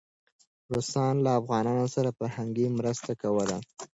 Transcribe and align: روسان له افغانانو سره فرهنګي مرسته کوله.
روسان 0.73 1.15
له 1.25 1.31
افغانانو 1.39 1.85
سره 1.95 2.09
فرهنګي 2.17 2.67
مرسته 2.77 3.11
کوله. 3.21 3.57